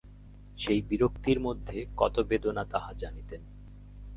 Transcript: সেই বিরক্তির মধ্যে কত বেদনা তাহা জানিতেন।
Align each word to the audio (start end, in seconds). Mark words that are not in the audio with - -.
সেই 0.57 0.81
বিরক্তির 0.81 1.39
মধ্যে 1.39 1.85
কত 1.97 2.15
বেদনা 2.19 2.63
তাহা 2.65 2.91
জানিতেন। 2.93 3.41